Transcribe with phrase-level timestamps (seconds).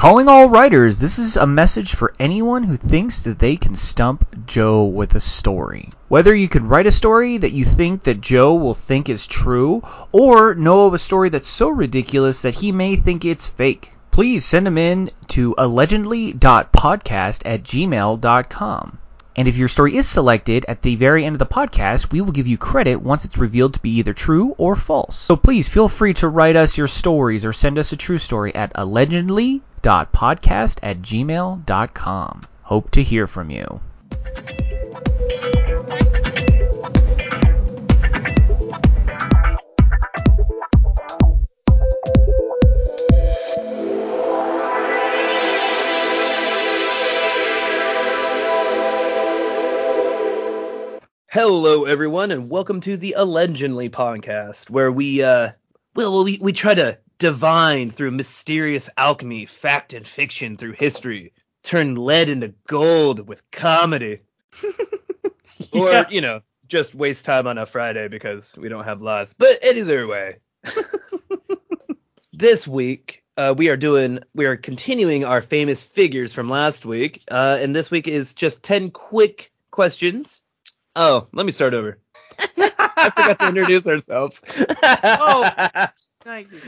[0.00, 4.46] Calling all writers, this is a message for anyone who thinks that they can stump
[4.46, 5.92] Joe with a story.
[6.08, 9.82] Whether you could write a story that you think that Joe will think is true,
[10.10, 14.42] or know of a story that's so ridiculous that he may think it's fake, please
[14.42, 18.98] send them in to allegedly.podcast at gmail.com.
[19.36, 22.32] And if your story is selected at the very end of the podcast, we will
[22.32, 25.16] give you credit once it's revealed to be either true or false.
[25.16, 28.54] So please feel free to write us your stories or send us a true story
[28.54, 32.42] at allegedly.podcast at gmail.com.
[32.62, 33.80] Hope to hear from you.
[51.32, 55.50] Hello, everyone, and welcome to the Allegedly podcast, where we, uh,
[55.94, 61.94] well, we, we try to divine through mysterious alchemy, fact and fiction through history, turn
[61.94, 64.22] lead into gold with comedy,
[65.72, 69.32] or you know, just waste time on a Friday because we don't have lives.
[69.32, 70.38] But either way,
[72.32, 77.22] this week uh, we are doing, we are continuing our famous figures from last week,
[77.30, 80.40] uh, and this week is just ten quick questions.
[80.96, 81.98] Oh, let me start over.
[82.38, 84.40] I forgot to introduce ourselves.
[85.02, 85.48] Oh.
[86.22, 86.60] Thank you.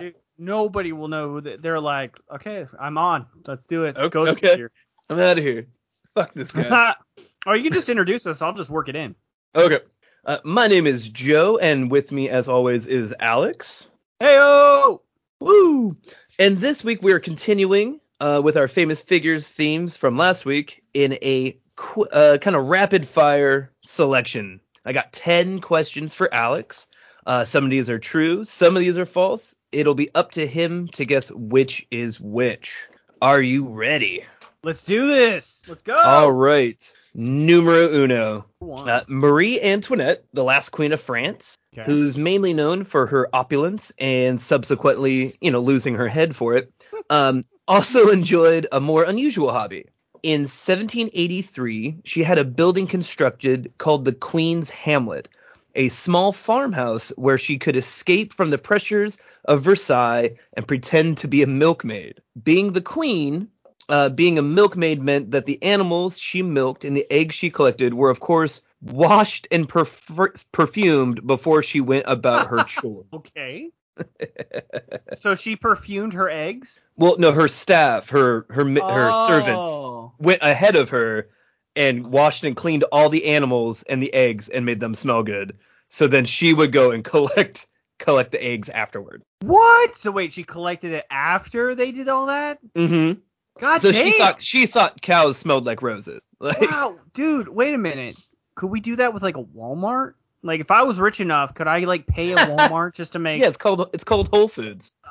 [0.00, 1.30] Dude, Nobody will know.
[1.30, 3.26] who they- They're like, okay, I'm on.
[3.46, 3.96] Let's do it.
[3.96, 4.56] Okay, Ghost okay.
[4.56, 4.70] here.
[5.08, 5.66] I'm out of here.
[6.14, 6.94] Fuck this guy.
[7.46, 8.42] or you can just introduce us.
[8.42, 9.14] I'll just work it in.
[9.54, 9.80] okay.
[10.26, 13.88] Uh, my name is Joe, and with me, as always, is Alex.
[14.22, 15.00] Heyo!
[15.40, 15.96] Woo!
[16.38, 20.82] And this week we are continuing uh, with our famous figures themes from last week
[20.94, 24.60] in a qu- uh, kind of rapid fire selection.
[24.84, 26.86] I got 10 questions for Alex.
[27.26, 29.54] Uh, some of these are true, some of these are false.
[29.72, 32.88] It'll be up to him to guess which is which.
[33.22, 34.24] Are you ready?
[34.62, 35.62] Let's do this.
[35.66, 35.96] Let's go.
[35.96, 36.78] All right.
[37.14, 38.46] Numero uno.
[38.62, 41.84] Uh, Marie Antoinette, the last queen of France, Okay.
[41.86, 46.72] who's mainly known for her opulence and subsequently, you know, losing her head for it,
[47.10, 49.86] um, also enjoyed a more unusual hobby.
[50.24, 55.28] In 1783, she had a building constructed called the Queen's Hamlet,
[55.74, 61.28] a small farmhouse where she could escape from the pressures of Versailles and pretend to
[61.28, 62.22] be a milkmaid.
[62.42, 63.48] Being the queen,
[63.90, 67.92] uh, being a milkmaid meant that the animals she milked and the eggs she collected
[67.92, 73.04] were, of course, washed and perf- perfumed before she went about her chores.
[73.12, 73.72] Okay.
[75.14, 76.78] so she perfumed her eggs.
[76.96, 80.12] Well, no, her staff, her her her servants Oh.
[80.18, 81.28] went ahead of her
[81.76, 85.58] and washed and cleaned all the animals and the eggs and made them smell good.
[85.88, 87.66] So then she would go and collect
[87.98, 89.22] collect the eggs afterward.
[89.42, 89.96] What?
[89.96, 92.58] So wait, she collected it after they did all that?
[92.74, 93.20] Mm-hmm.
[93.60, 94.04] God So damn.
[94.10, 96.22] she thought she thought cows smelled like roses.
[96.40, 98.18] Like, wow, dude, wait a minute.
[98.54, 100.12] Could we do that with like a Walmart?
[100.44, 103.40] Like if I was rich enough, could I like pay a Walmart just to make
[103.40, 104.92] yeah, it's called it's called Whole Foods.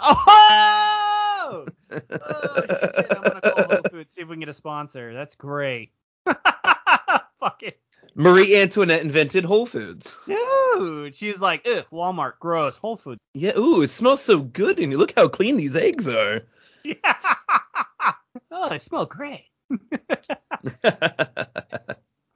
[1.45, 1.65] Oh!
[1.91, 2.05] oh shit,
[3.11, 5.13] I'm gonna call Whole Foods see if we can get a sponsor.
[5.13, 5.91] That's great.
[6.25, 7.79] Fuck it.
[8.15, 10.15] Marie Antoinette invented Whole Foods.
[10.25, 12.77] Dude, she was like, ugh, Walmart, gross.
[12.77, 13.19] Whole Foods.
[13.33, 16.41] Yeah, ooh, it smells so good, and look how clean these eggs are.
[16.83, 17.17] Yeah.
[18.51, 19.45] oh, they smell great.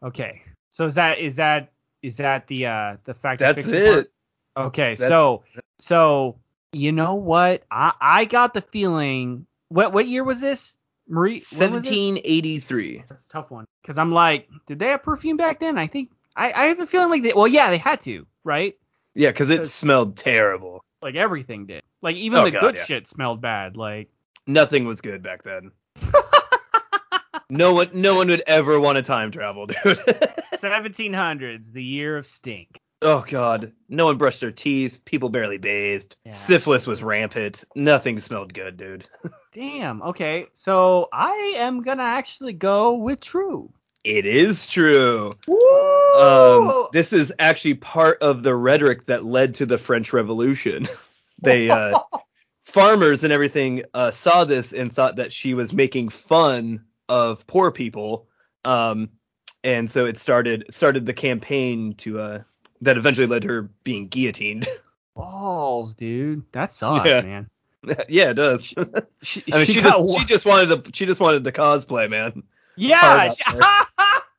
[0.03, 0.41] Okay.
[0.69, 1.71] So is that is that
[2.01, 4.05] is that the uh the fact That's fiction part?
[4.05, 4.11] it.
[4.55, 5.43] Okay, That's- so
[5.79, 6.37] so
[6.73, 7.63] you know what?
[7.71, 9.45] I I got the feeling.
[9.69, 10.75] What what year was this?
[11.09, 11.41] Marie.
[11.57, 11.85] when this?
[11.89, 13.03] 1783.
[13.07, 15.77] That's a tough one because I'm like, did they have perfume back then?
[15.77, 17.33] I think I I have a feeling like they.
[17.33, 18.75] Well, yeah, they had to, right?
[19.15, 20.83] Yeah, because it smelled terrible.
[21.01, 21.83] Like everything did.
[22.01, 22.83] Like even Oh, the God, good yeah.
[22.85, 23.77] shit smelled bad.
[23.77, 24.09] Like.
[24.49, 25.71] Nothing was good back then.
[27.49, 29.77] No one, no one would ever want to time travel, dude.
[30.55, 32.79] 1700s, the year of stink.
[33.01, 35.05] oh God, no one brushed their teeth.
[35.05, 36.15] People barely bathed.
[36.25, 36.31] Yeah.
[36.31, 37.63] Syphilis was rampant.
[37.75, 39.07] Nothing smelled good, dude.
[39.53, 40.01] Damn.
[40.01, 43.71] Okay, so I am gonna actually go with true.
[44.03, 45.33] It is true.
[45.47, 46.13] Woo!
[46.19, 50.87] Um, this is actually part of the rhetoric that led to the French Revolution.
[51.41, 51.99] they uh,
[52.65, 57.71] farmers and everything uh, saw this and thought that she was making fun of poor
[57.71, 58.27] people,
[58.65, 59.09] um,
[59.63, 62.41] and so it started started the campaign to uh,
[62.81, 64.67] that eventually led to her being guillotined.
[65.15, 66.43] balls, dude.
[66.51, 67.21] That sucks, Yeah.
[67.21, 67.49] man.
[68.09, 68.73] yeah, it does.
[69.23, 72.07] She, I mean, she, she just, she just wanted to she just wanted to cosplay,
[72.09, 72.43] man.
[72.75, 73.43] yeah, she,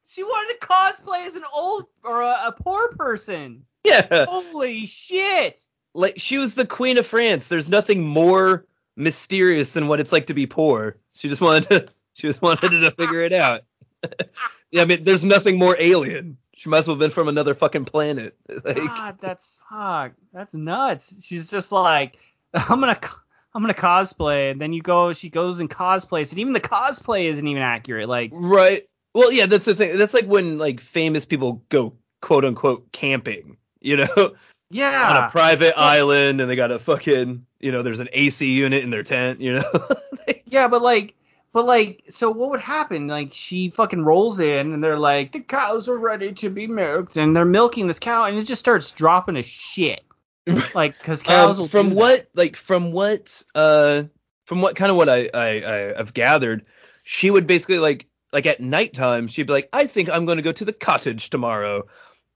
[0.07, 3.65] she wanted to cosplay as an old or a, a poor person.
[3.85, 5.61] Yeah, Holy shit!
[5.95, 7.49] like she was the queen of France.
[7.49, 8.67] There's nothing more
[8.97, 10.97] mysterious than what it's like to be poor.
[11.15, 11.89] She just wanted to
[12.19, 13.63] she just wanted to figure it out.
[14.71, 16.37] yeah, I mean, there's nothing more alien.
[16.57, 18.37] She might as well have been from another fucking planet.
[18.65, 20.13] Like, God, that's fuck.
[20.33, 21.25] That's nuts.
[21.25, 22.17] She's just like,
[22.53, 22.99] I'm gonna,
[23.55, 27.27] I'm gonna cosplay, and then you go, she goes and cosplays, and even the cosplay
[27.27, 28.09] isn't even accurate.
[28.09, 28.85] Like, right.
[29.15, 29.97] Well, yeah, that's the thing.
[29.97, 34.35] That's like when like famous people go quote unquote camping, you know,
[34.71, 35.11] Yeah.
[35.11, 38.83] on a private island, and they got a fucking, you know, there's an AC unit
[38.83, 39.87] in their tent, you know.
[40.47, 41.15] yeah, but like,
[41.59, 43.09] but like, so what would happen?
[43.09, 47.17] Like, she fucking rolls in, and they're like, the cows are ready to be milked,
[47.17, 50.03] and they're milking this cow, and it just starts dropping a shit.
[50.73, 54.05] Like, cause cows Um, will from what like from what uh
[54.45, 56.65] from what kind of what I, I I have gathered,
[57.03, 60.43] she would basically like like at nighttime she'd be like, I think I'm going to
[60.43, 61.89] go to the cottage tomorrow,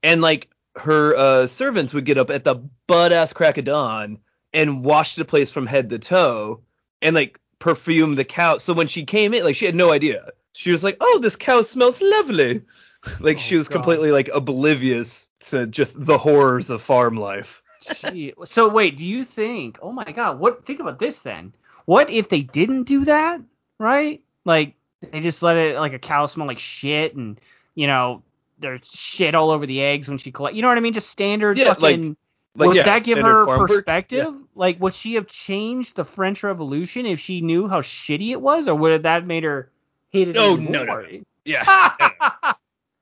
[0.02, 2.56] and like her uh servants would get up at the
[2.88, 4.18] butt ass crack of dawn
[4.52, 6.60] and wash the place from head to toe
[7.00, 8.58] and like perfume the cow.
[8.58, 10.30] So when she came in, like she had no idea.
[10.52, 12.62] She was like, oh, this cow smells lovely.
[13.20, 13.76] like she Oh, was God.
[13.76, 17.62] completely like oblivious to just the horrors of farm life.
[18.10, 19.78] Gee, so wait, do you think?
[19.80, 20.64] Oh my God, what?
[20.66, 21.54] Think about this then.
[21.86, 23.40] What if they didn't do that?
[23.78, 24.22] Right?
[24.44, 27.40] Like they just let it like a cow smell like shit, and
[27.74, 28.22] you know
[28.58, 30.54] there's shit all over the eggs when she collect.
[30.56, 30.92] You know what I mean?
[30.92, 32.08] Just standard Yeah, fucking.
[32.10, 32.16] Like,
[32.56, 34.34] would yeah, that give her perspective?
[34.54, 38.68] Like, would she have changed the French Revolution if she knew how shitty it was,
[38.68, 39.70] or would that have made her
[40.10, 41.02] hate it No, even no, no.
[41.44, 42.54] Yeah.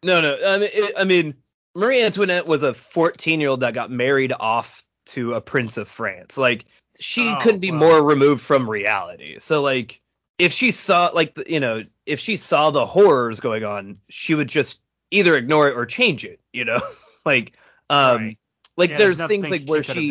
[0.02, 0.38] No, no.
[0.46, 1.34] I mean, it, I mean,
[1.74, 5.88] Marie Antoinette was a 14 year old that got married off to a prince of
[5.88, 6.36] France.
[6.38, 6.64] Like,
[6.98, 7.78] she Oh, couldn't be wow.
[7.78, 9.38] more removed from reality.
[9.40, 10.00] So, like,
[10.38, 14.34] if she saw, like, the- you know, if she saw the horrors going on, she
[14.34, 14.80] would just
[15.10, 16.40] either ignore it or change it.
[16.52, 16.80] You know,
[17.26, 17.52] like,
[17.90, 18.38] um, Right.
[18.80, 20.10] Like Yeah, there's nothing things like where she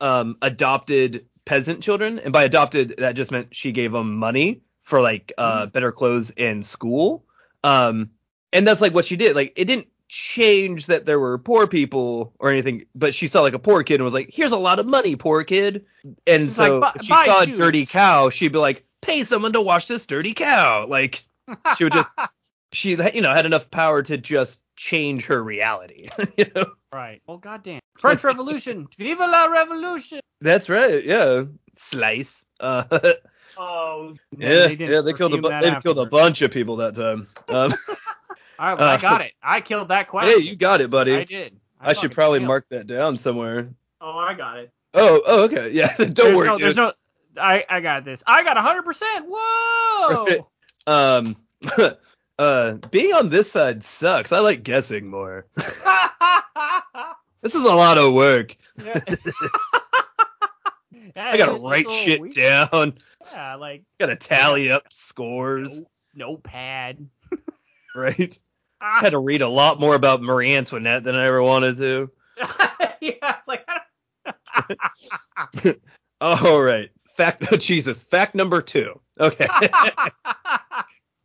[0.00, 5.00] um adopted peasant children and by adopted that just meant she gave them money for
[5.00, 5.70] like uh Mm-hmm.
[5.70, 7.24] better clothes and school.
[7.64, 8.10] Um
[8.52, 9.36] and that's like what she did.
[9.36, 13.54] Like it didn't change that there were poor people or anything but she saw like
[13.54, 15.86] a poor kid and was like here's a lot of money poor kid.
[16.26, 19.24] And She's so like, if she saw shoes." a dirty cow she'd be like pay
[19.24, 20.86] someone to wash this dirty cow.
[20.86, 21.24] Like
[21.70, 22.16] she would just
[22.72, 27.22] she you know had enough power to just change her reality you know Right.
[27.28, 27.80] Well, goddamn.
[27.98, 28.88] French Revolution.
[28.98, 30.20] Viva la Revolution.
[30.40, 31.44] that's right yeah
[31.76, 32.84] slice uh
[33.58, 34.14] Oh.
[34.38, 37.26] Yeah, didn't yeah, they killed a bu- they killed a bunch of people that time.
[37.48, 37.74] Um,
[38.58, 39.32] All right, well, I uh, got it.
[39.42, 40.40] I killed that question.
[40.40, 41.14] hey, you got it, buddy.
[41.14, 41.58] I did.
[41.80, 41.98] I, did.
[41.98, 43.68] should probably mark that down somewhere.
[44.00, 44.70] Oh, I got it.
[44.94, 45.94] Oh, oh, okay, yeah.
[45.96, 46.64] Don't there's worry, no, dude.
[46.64, 46.92] there's no.
[47.38, 48.22] I I got this.
[48.26, 49.02] I got 100%.
[49.28, 50.48] Whoa.
[50.86, 51.36] Um,
[52.40, 54.32] uh, being on this side sucks.
[54.32, 55.46] I like guessing more.
[57.42, 58.54] This is a lot of work.
[58.84, 59.00] Yeah.
[61.16, 62.96] I gotta write shit down.
[63.32, 65.80] Yeah, like Gotta tally up scores,
[66.14, 67.08] no, notepad.
[67.96, 68.38] right?
[68.82, 72.10] I had to read a lot more about Marie Antoinette than I ever wanted to.
[73.00, 73.66] yeah, like
[76.20, 76.90] All right.
[77.16, 77.58] Fact.
[77.58, 78.02] Jesus.
[78.02, 79.00] Fact number two.
[79.18, 79.46] Okay.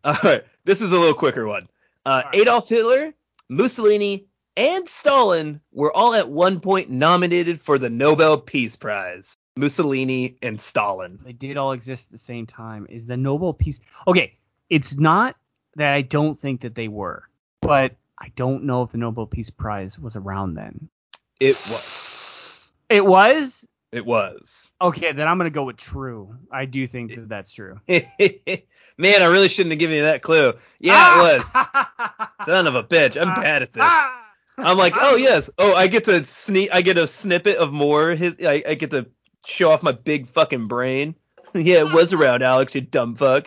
[0.06, 0.45] All right.
[0.65, 1.69] This is a little quicker one.
[2.06, 2.35] Uh, right.
[2.35, 3.13] Adolf Hitler,
[3.50, 4.25] Mussolini,
[4.57, 9.35] and Stalin were all at one point nominated for the Nobel Peace Prize.
[9.57, 11.19] Mussolini and Stalin.
[11.23, 12.88] they did all exist at the same time.
[12.89, 13.79] Is the Nobel Peace?
[14.07, 14.37] Okay,
[14.69, 15.35] it's not
[15.75, 17.23] that I don't think that they were,
[17.61, 20.90] but I don't know if the Nobel Peace Prize was around then.
[21.40, 22.71] It was.
[22.90, 23.66] It was.
[23.95, 24.69] It was.
[24.81, 26.35] Okay, then I'm gonna go with true.
[26.52, 27.80] I do think that that's true.
[27.87, 30.54] Man, I really shouldn't have given you that clue.
[30.81, 31.68] Yeah, it was.
[32.45, 33.16] Son of a bitch.
[33.19, 33.83] I'm bad at this.
[34.57, 38.16] I'm like, oh yes, oh I get to sneak, I get a snippet of more.
[38.16, 39.07] His, I, I get to
[39.45, 41.16] show off my big fucking brain.
[41.54, 43.45] yeah, it was around Alex, you dumb fuck.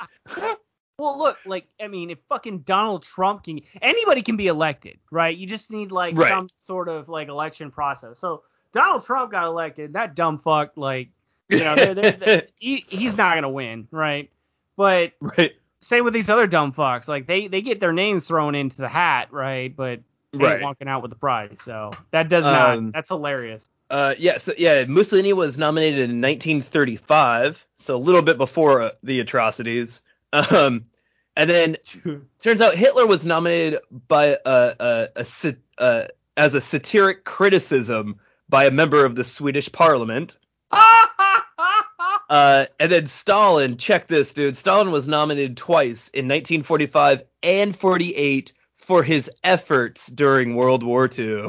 [0.98, 5.36] Well, look, like I mean, if fucking Donald Trump can, anybody can be elected, right?
[5.36, 6.30] You just need like Right.
[6.30, 8.18] some sort of like election process.
[8.18, 9.94] So Donald Trump got elected.
[9.94, 11.08] That dumb fuck, like,
[11.48, 14.30] you know, they're, they're, they're- he, he's not gonna win, right?
[14.76, 17.08] But right, same with these other dumb fucks.
[17.08, 19.74] Like they they get their names thrown into the hat, right?
[19.74, 20.00] But
[20.32, 20.62] they right.
[20.62, 21.56] walking out with the prize.
[21.62, 22.92] So that does Um, not.
[22.92, 23.68] That's hilarious.
[23.90, 28.90] Uh, yeah, so yeah, Mussolini was nominated in 1935, so a little bit before uh,
[29.02, 30.00] the atrocities.
[30.32, 30.84] Um,
[31.36, 31.76] and then
[32.40, 36.04] turns out Hitler was nominated by uh, a, a, sat- uh,
[36.36, 40.38] as a satiric criticism by a member of the Swedish Parliament.
[42.30, 44.56] Uh, and then Stalin, check this, dude.
[44.56, 51.46] Stalin was nominated twice in 1945 and 48 for his efforts during World War II.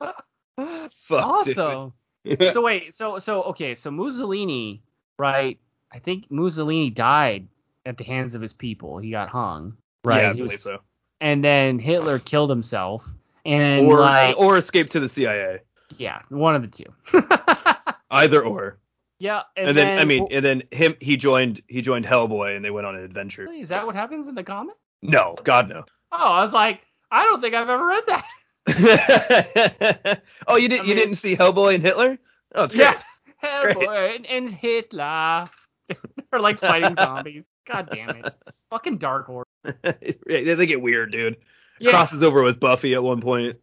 [0.00, 1.92] Fuck, also,
[2.52, 4.82] so wait, so so okay, so Mussolini,
[5.18, 5.58] right?
[5.90, 7.48] I think Mussolini died
[7.86, 8.98] at the hands of his people.
[8.98, 9.76] He got hung.
[10.04, 10.22] Right.
[10.22, 10.78] Yeah, I believe was, so.
[11.20, 13.08] And then Hitler killed himself.
[13.44, 15.60] And or like, or escaped to the CIA.
[15.98, 17.82] Yeah, one of the two.
[18.10, 18.78] Either or.
[19.18, 22.56] Yeah, and, and then, then, I mean, and then him he joined he joined Hellboy
[22.56, 23.50] and they went on an adventure.
[23.52, 24.76] Is that what happens in the comic?
[25.02, 25.84] No, God no.
[26.10, 26.80] Oh, I was like,
[27.10, 28.26] I don't think I've ever read that.
[30.46, 32.18] oh, you didn't I mean, you didn't see Hellboy and Hitler?
[32.54, 32.84] Oh, it's great.
[32.84, 33.00] Yeah,
[33.42, 35.44] Hellboy and, and Hitler.
[36.30, 37.48] They're like fighting zombies.
[37.66, 38.34] God damn it.
[38.70, 39.48] Fucking Dark Horse.
[39.64, 41.36] yeah, they get weird, dude.
[41.78, 41.90] Yeah.
[41.90, 43.56] Crosses over with Buffy at one point.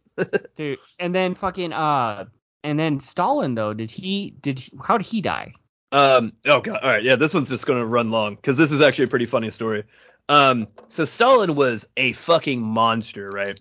[0.56, 2.26] Dude, and then fucking uh
[2.64, 5.52] and then Stalin though, did he did he, how did he die?
[5.92, 8.80] Um oh god, all right, yeah, this one's just gonna run long because this is
[8.80, 9.84] actually a pretty funny story.
[10.28, 13.58] Um, so Stalin was a fucking monster, right?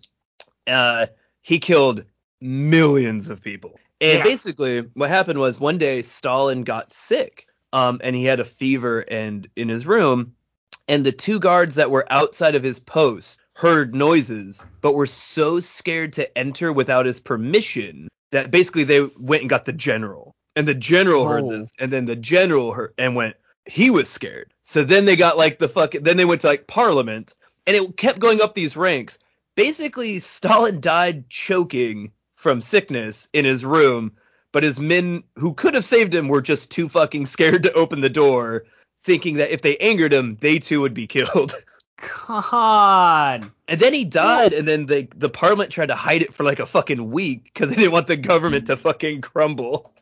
[0.67, 1.07] Uh,
[1.41, 2.03] he killed
[2.41, 3.79] millions of people.
[4.01, 4.23] And yeah.
[4.23, 8.99] basically, what happened was one day Stalin got sick, um, and he had a fever
[9.07, 10.33] and in his room,
[10.87, 15.59] and the two guards that were outside of his post heard noises, but were so
[15.59, 20.35] scared to enter without his permission that basically they went and got the general.
[20.55, 21.27] And the general oh.
[21.27, 23.35] heard this, and then the general heard and went,
[23.65, 24.53] he was scared.
[24.63, 25.93] So then they got like the fuck.
[25.93, 27.33] Then they went to like parliament,
[27.65, 29.17] and it kept going up these ranks.
[29.55, 34.11] Basically, Stalin died choking from sickness in his room,
[34.51, 38.01] but his men who could have saved him were just too fucking scared to open
[38.01, 38.65] the door,
[39.01, 41.55] thinking that if they angered him, they too would be killed.
[41.98, 43.51] God.
[43.68, 46.60] And then he died, and then the the parliament tried to hide it for like
[46.60, 49.94] a fucking week because they didn't want the government to fucking crumble.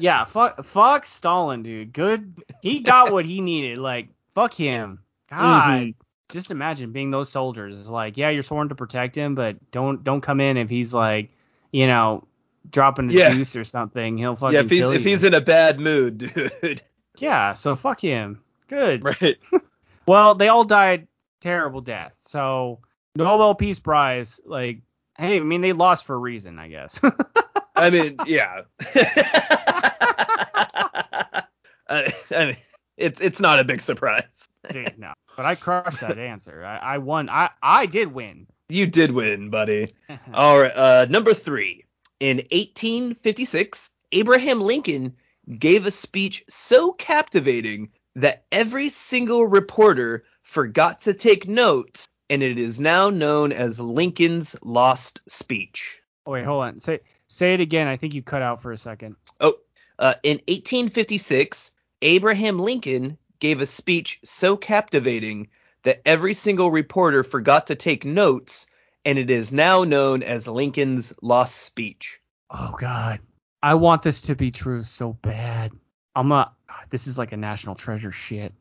[0.00, 1.92] yeah, fuck, fuck Stalin, dude.
[1.92, 3.78] Good, he got what he needed.
[3.78, 5.00] Like, fuck him.
[5.30, 5.90] God, mm-hmm.
[6.30, 7.78] just imagine being those soldiers.
[7.78, 10.92] It's Like, yeah, you're sworn to protect him, but don't don't come in if he's
[10.92, 11.30] like,
[11.72, 12.26] you know,
[12.70, 13.32] dropping the yeah.
[13.32, 14.18] juice or something.
[14.18, 14.60] He'll fucking yeah.
[14.60, 16.18] If he's if he's in a bad mood,
[16.62, 16.82] dude.
[17.18, 18.42] Yeah, so fuck him.
[18.68, 19.04] Good.
[19.04, 19.38] Right.
[20.06, 21.08] well, they all died
[21.40, 22.30] terrible deaths.
[22.30, 22.80] So
[23.14, 24.80] Nobel Peace Prize, like,
[25.16, 27.00] hey, I mean, they lost for a reason, I guess.
[27.76, 28.62] I mean, yeah.
[31.88, 32.56] I, mean,
[32.96, 34.48] it's it's not a big surprise.
[34.70, 36.64] Dude, no, but I crushed that answer.
[36.64, 37.28] I, I won.
[37.28, 38.46] I I did win.
[38.68, 39.88] You did win, buddy.
[40.34, 41.84] All right, uh, number three.
[42.18, 45.14] In 1856, Abraham Lincoln
[45.58, 52.58] gave a speech so captivating that every single reporter forgot to take notes, and it
[52.58, 56.00] is now known as Lincoln's lost speech.
[56.24, 56.80] Oh wait, hold on.
[56.80, 57.86] Say say it again.
[57.86, 59.16] I think you cut out for a second.
[59.40, 59.54] Oh,
[59.98, 65.48] uh, in 1856, Abraham Lincoln gave a speech so captivating
[65.84, 68.66] that every single reporter forgot to take notes,
[69.04, 72.18] and it is now known as Lincoln's lost speech.
[72.50, 73.20] Oh God,
[73.62, 75.72] I want this to be true so bad.
[76.14, 76.55] I'm a.
[76.90, 78.52] This is like a national treasure shit.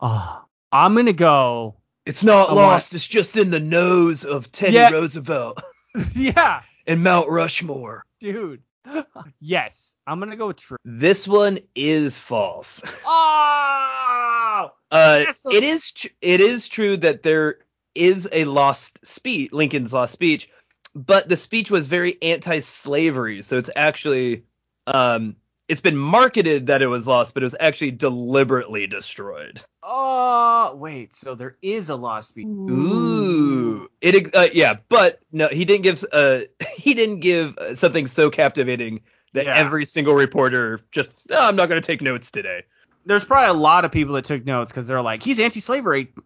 [0.00, 1.76] oh, I'm gonna go.
[2.06, 2.94] It's not lost.
[2.94, 4.90] It's just in the nose of Teddy yeah.
[4.90, 5.62] Roosevelt.
[6.14, 6.62] yeah.
[6.86, 8.04] And Mount Rushmore.
[8.20, 8.62] Dude.
[9.40, 9.94] yes.
[10.06, 10.78] I'm gonna go true.
[10.84, 12.80] This one is false.
[13.04, 14.70] Oh.
[14.90, 15.92] uh, it is.
[15.92, 17.58] Tr- it is true that there
[17.94, 20.48] is a lost speech, Lincoln's lost speech,
[20.94, 24.44] but the speech was very anti-slavery, so it's actually
[24.86, 25.36] um
[25.70, 29.60] it's been marketed that it was lost, but it was actually deliberately destroyed.
[29.84, 31.14] Oh, wait.
[31.14, 32.46] So there is a lost speech.
[32.46, 33.88] Ooh.
[34.00, 36.40] It uh, yeah, but no, he didn't give uh
[36.74, 39.56] he didn't give something so captivating that yeah.
[39.56, 42.64] every single reporter just oh, I'm not going to take notes today.
[43.06, 46.12] There's probably a lot of people that took notes because they're like, he's anti-slavery.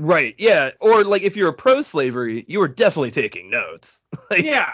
[0.00, 0.36] Right.
[0.38, 0.70] Yeah.
[0.78, 3.98] Or like if you're a pro-slavery, you were definitely taking notes.
[4.30, 4.70] like, yeah.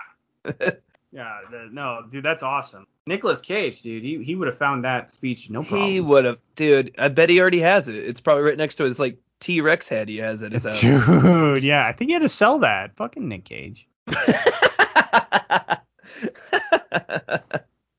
[1.15, 2.89] Yeah, the, no, dude, that's awesome.
[3.07, 5.89] Nicolas Cage, dude, he he would have found that speech no problem.
[5.89, 6.93] He would have, dude.
[6.99, 7.95] I bet he already has it.
[7.95, 10.81] It's probably right next to his like T Rex head he has at his house.
[10.81, 12.97] Dude, yeah, I think he had to sell that.
[12.97, 13.87] Fucking Nick Cage.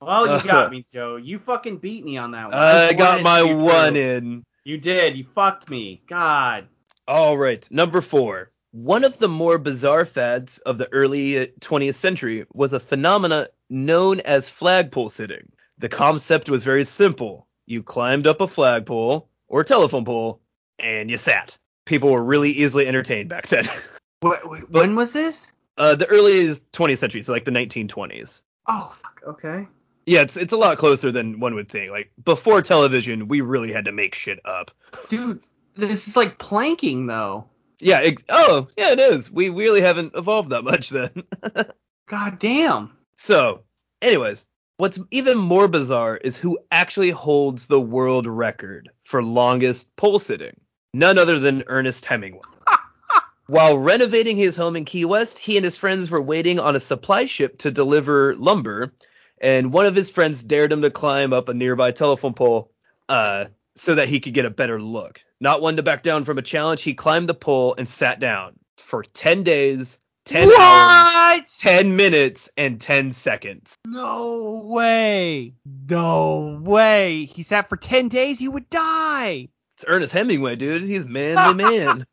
[0.01, 1.15] well, you got me, Joe.
[1.15, 2.53] You fucking beat me on that one.
[2.55, 4.43] I, I got my one in.
[4.65, 5.15] You did.
[5.15, 6.01] You fucked me.
[6.05, 6.67] God.
[7.07, 8.51] All right, number four.
[8.75, 14.19] One of the more bizarre fads of the early 20th century was a phenomena known
[14.19, 15.49] as flagpole sitting.
[15.77, 17.47] The concept was very simple.
[17.67, 20.41] You climbed up a flagpole or a telephone pole
[20.77, 21.57] and you sat.
[21.85, 23.65] People were really easily entertained back then.
[24.19, 25.53] What, but, when was this?
[25.77, 28.41] Uh, the early 20th century, so like the 1920s.
[28.67, 29.21] Oh, fuck.
[29.25, 29.67] Okay.
[30.05, 31.91] Yeah, it's it's a lot closer than one would think.
[31.91, 34.71] Like before television, we really had to make shit up.
[35.09, 35.43] Dude,
[35.75, 37.45] this is like planking though.
[37.79, 38.01] Yeah.
[38.01, 39.31] It, oh, yeah, it is.
[39.31, 41.23] We really haven't evolved that much then.
[42.07, 42.91] God damn.
[43.15, 43.63] So,
[44.01, 44.45] anyways,
[44.77, 50.59] What's even more bizarre is who actually holds the world record for longest pole sitting.
[50.93, 52.41] None other than Ernest Hemingway.
[53.47, 56.81] While renovating his home in Key West, he and his friends were waiting on a
[56.81, 58.91] supply ship to deliver lumber,
[59.39, 62.69] and one of his friends dared him to climb up a nearby telephone pole
[63.07, 65.21] uh, so that he could get a better look.
[65.39, 68.53] Not one to back down from a challenge, he climbed the pole and sat down
[68.77, 73.75] for 10 days, 10 hours, 10 minutes, and 10 seconds.
[73.85, 75.53] No way.
[75.89, 77.25] No way.
[77.25, 79.49] He sat for 10 days, he would die.
[79.77, 80.83] It's Ernest Hemingway, dude.
[80.83, 82.05] He's manly man.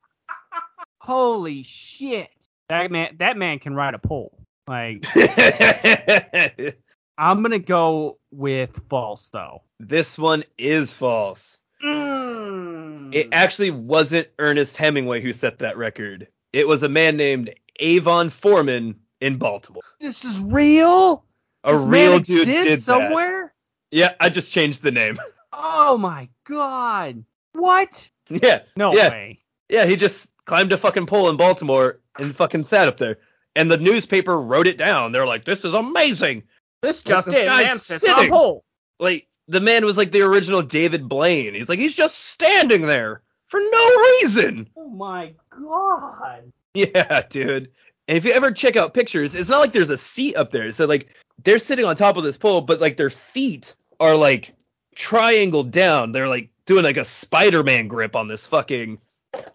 [1.01, 2.29] Holy shit.
[2.69, 4.37] That man that man can ride a pole.
[4.67, 5.05] Like
[7.19, 9.63] I'm going to go with false though.
[9.79, 11.59] this one is false.
[11.85, 13.15] Mm.
[13.15, 16.29] It actually wasn't Ernest Hemingway who set that record.
[16.53, 19.83] It was a man named Avon Foreman in Baltimore.
[20.01, 21.25] this is real?
[21.65, 22.81] A this real dude did that.
[22.81, 23.53] somewhere?
[23.91, 25.19] Yeah, I just changed the name.
[25.55, 27.25] Oh my god.
[27.53, 28.11] What?
[28.31, 29.11] yeah, No Yeah.
[29.11, 29.41] way.
[29.69, 33.19] yeah, he just climbed a fucking pole in Baltimore and fucking sat up there.
[33.55, 35.13] And the newspaper wrote it down.
[35.13, 36.45] They're like, "This is amazing."
[36.83, 38.61] This Like, just this in, guy's man sits on a sitting.
[38.99, 41.55] Like the man was like the original David Blaine.
[41.55, 44.69] He's like, he's just standing there for no reason.
[44.77, 46.53] Oh my god.
[46.75, 47.71] Yeah, dude.
[48.09, 50.73] And if you ever check out pictures, it's not like there's a seat up there.
[50.73, 51.09] So like
[51.45, 54.55] they're sitting on top of this pole, but like their feet are like
[54.95, 56.13] triangled down.
[56.13, 58.99] They're like doing like a Spider-Man grip on this fucking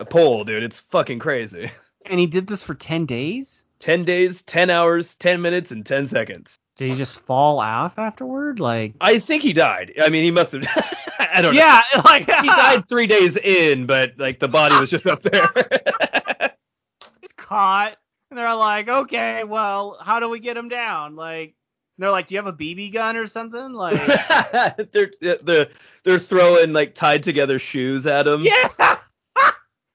[0.10, 0.64] pole, dude.
[0.64, 1.72] It's fucking crazy.
[2.06, 3.66] And he did this for 10 days?
[3.80, 6.58] 10 days, 10 hours, 10 minutes, and 10 seconds.
[6.78, 8.60] Did he just fall off afterward?
[8.60, 9.94] Like, I think he died.
[10.02, 10.64] I mean, he must have.
[11.20, 11.60] I don't know.
[11.60, 15.52] yeah, like He died three days in, but like the body was just up there.
[17.22, 17.98] He's caught,
[18.30, 21.16] and they're like, okay, well, how do we get him down?
[21.16, 21.56] Like,
[21.98, 23.74] they're like, do you have a BB gun or something?
[23.74, 23.96] Like,
[24.92, 25.68] they're they're
[26.04, 28.44] they're throwing like tied together shoes at him.
[28.44, 28.98] yeah.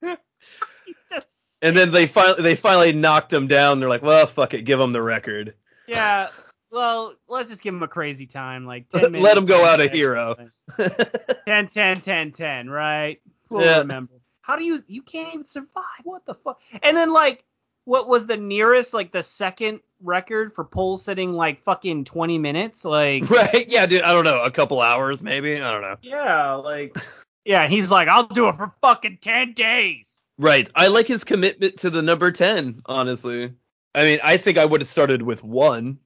[0.02, 3.78] He's just, And then they finally they finally knocked him down.
[3.78, 5.54] They're like, well, fuck it, give him the record.
[5.86, 6.28] yeah.
[6.73, 9.23] Well, let's just give him a crazy time, like 10 minutes.
[9.23, 10.35] Let him go 10 out a hero.
[10.78, 13.21] like, 10, 10, 10, 10, right?
[13.50, 13.78] We'll Yeah.
[13.80, 14.15] remember.
[14.41, 15.85] How do you, you can't even survive.
[16.02, 16.58] What the fuck?
[16.82, 17.45] And then, like,
[17.85, 22.85] what was the nearest, like, the second record for pole sitting, like, fucking 20 minutes?
[22.85, 23.69] Like, right?
[23.69, 24.02] Yeah, dude.
[24.02, 25.61] I don't know, a couple hours maybe.
[25.61, 25.97] I don't know.
[26.02, 26.97] Yeah, like
[27.45, 30.19] Yeah, he's like, I'll do it for fucking ten days.
[30.39, 30.71] Right.
[30.75, 32.80] I like his commitment to the number ten.
[32.87, 33.52] Honestly,
[33.95, 35.99] I mean, I think I would have started with one.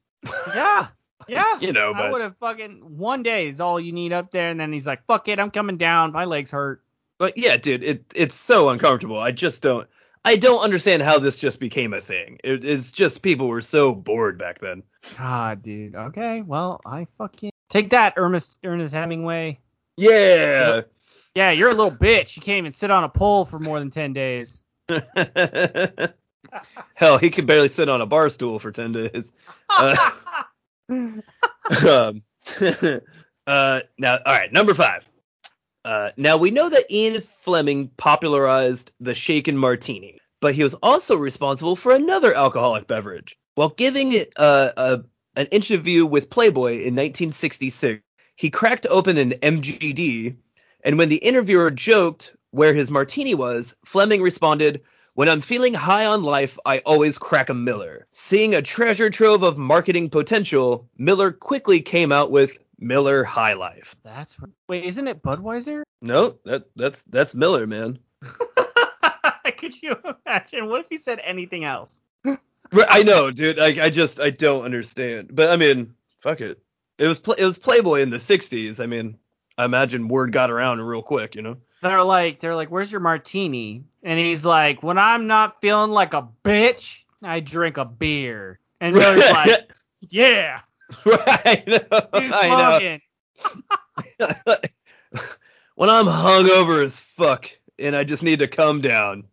[0.54, 0.88] Yeah.
[1.28, 1.58] Yeah.
[1.60, 4.50] You know, I but would have fucking one day is all you need up there,
[4.50, 6.12] and then he's like, "Fuck it, I'm coming down.
[6.12, 6.82] My legs hurt."
[7.18, 9.18] but yeah, dude, it it's so uncomfortable.
[9.18, 9.88] I just don't.
[10.24, 12.38] I don't understand how this just became a thing.
[12.42, 14.82] It, it's just people were so bored back then.
[15.16, 15.94] God, dude.
[15.94, 19.60] Okay, well, I fucking take that, Ernest Ernest Hemingway.
[19.96, 20.82] Yeah.
[21.34, 22.36] Yeah, you're a little bitch.
[22.36, 24.62] You can't even sit on a pole for more than ten days.
[26.94, 29.32] Hell, he could barely sit on a bar stool for ten days.
[29.68, 29.96] Uh,
[30.88, 32.22] um,
[33.46, 35.04] uh, now, all right, number five.
[35.84, 41.16] Uh, now we know that Ian Fleming popularized the shaken martini, but he was also
[41.16, 43.38] responsible for another alcoholic beverage.
[43.54, 45.00] While giving uh, a,
[45.36, 48.02] an interview with Playboy in 1966,
[48.34, 50.36] he cracked open an MGD,
[50.84, 54.82] and when the interviewer joked where his martini was, Fleming responded,
[55.16, 58.06] when I'm feeling high on life, I always crack a Miller.
[58.12, 63.96] Seeing a treasure trove of marketing potential, Miller quickly came out with Miller High Life.
[64.04, 64.36] That's
[64.68, 65.84] wait, isn't it Budweiser?
[66.02, 67.98] No, that that's that's Miller, man.
[69.56, 70.68] Could you imagine?
[70.68, 71.98] What if he said anything else?
[72.86, 73.58] I know, dude.
[73.58, 75.30] I I just I don't understand.
[75.32, 76.60] But I mean, fuck it.
[76.98, 78.80] It was it was Playboy in the '60s.
[78.80, 79.16] I mean,
[79.56, 81.56] I imagine word got around real quick, you know.
[81.86, 83.84] They're like, they're like, where's your martini?
[84.02, 88.58] And he's like, when I'm not feeling like a bitch, I drink a beer.
[88.80, 89.70] And Miller's like,
[90.10, 90.60] yeah,
[91.04, 91.86] right.
[91.92, 93.00] I
[95.74, 99.24] when I'm hungover as fuck and I just need to come down.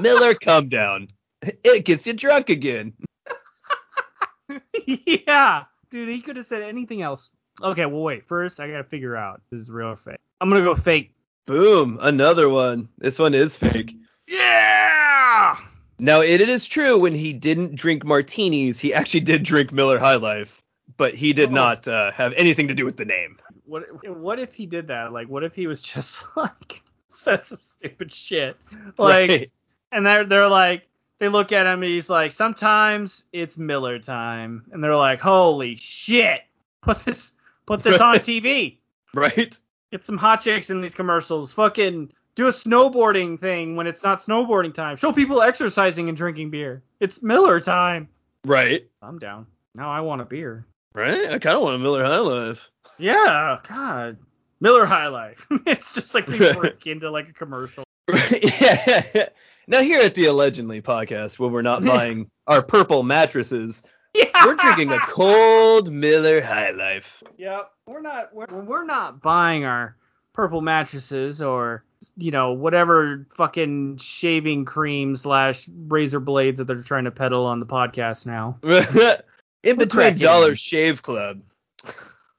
[0.00, 1.08] Miller, come down.
[1.42, 2.92] It gets you drunk again.
[4.86, 7.30] yeah, dude, he could have said anything else.
[7.62, 8.26] Okay, well, wait.
[8.26, 10.18] First, I gotta figure out this is real or fake.
[10.40, 11.14] I'm gonna go fake.
[11.46, 12.88] Boom, another one.
[12.98, 13.96] This one is fake.
[14.28, 15.56] Yeah.
[15.98, 20.16] Now, it is true when he didn't drink martinis, he actually did drink Miller High
[20.16, 20.62] Life,
[20.96, 21.52] but he did Oh.
[21.52, 23.38] not uh, have anything to do with the name.
[23.66, 23.84] What
[24.16, 25.12] what if he did that?
[25.12, 28.56] Like, what if he was just like said some stupid shit?
[28.98, 29.50] Like, Right.
[29.92, 30.88] and they're they're like
[31.20, 35.76] they look at him and he's like sometimes it's Miller time and they're like holy
[35.76, 36.40] shit
[36.82, 37.32] Put this
[37.66, 38.78] put this on TV.
[39.14, 39.56] Right?
[39.92, 41.52] Get some hot chicks in these commercials.
[41.52, 44.96] Fucking do a snowboarding thing when it's not snowboarding time.
[44.96, 46.82] Show people exercising and drinking beer.
[46.98, 48.08] It's Miller time.
[48.46, 48.88] Right.
[49.02, 49.46] I'm down.
[49.74, 50.64] Now I want a beer.
[50.94, 51.26] Right?
[51.26, 52.70] I kind of want a Miller High Life.
[52.98, 54.16] Yeah, God.
[54.62, 55.46] Miller High Life.
[55.66, 57.84] it's just like we break into like a commercial.
[58.42, 59.28] yeah.
[59.66, 63.82] Now here at the Allegedly podcast, when we're not buying our purple mattresses,
[64.14, 64.46] Yeah.
[64.46, 67.22] we're drinking a cold Miller High Life.
[67.38, 67.70] Yep.
[67.86, 69.96] We're not we're, we're not buying our
[70.34, 71.84] purple mattresses or
[72.16, 77.58] you know whatever fucking shaving cream slash razor blades that they're trying to peddle on
[77.60, 78.58] the podcast now.
[79.62, 80.18] In between.
[80.18, 81.40] Dollar Shave Club.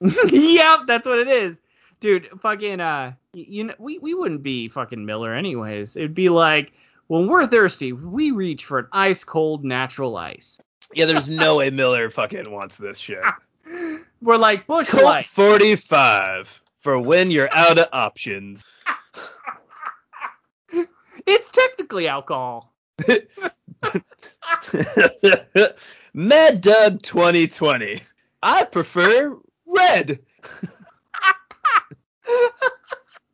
[0.00, 1.60] yep, that's what it is.
[2.00, 5.96] Dude, fucking uh you know we, we wouldn't be fucking Miller anyways.
[5.96, 6.72] It'd be like
[7.08, 10.60] when we're thirsty, we reach for an ice cold natural ice.
[10.94, 13.22] Yeah, there's no way Miller fucking wants this shit.
[14.22, 15.26] We're like Busch Colt Light.
[15.26, 18.64] 45 for when you're out of options.
[21.26, 22.74] It's technically alcohol.
[26.12, 28.02] Mad Dog 2020.
[28.42, 30.18] I prefer red.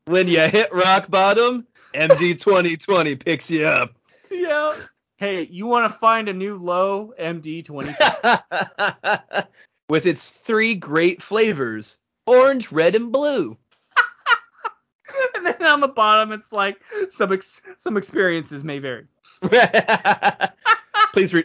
[0.04, 3.92] when you hit rock bottom, MD 2020 picks you up.
[4.30, 4.76] yeah.
[5.20, 7.90] Hey, you want to find a new low MD 20?
[9.90, 13.58] With its three great flavors orange, red, and blue.
[15.34, 16.80] and then on the bottom it's like
[17.10, 19.04] some ex- some experiences may vary.
[21.12, 21.44] please, re-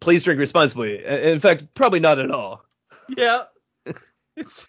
[0.00, 1.04] please drink responsibly.
[1.04, 2.64] In fact, probably not at all.
[3.14, 3.42] Yeah.
[4.36, 4.66] It's